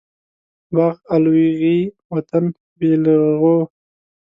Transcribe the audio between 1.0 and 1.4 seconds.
الو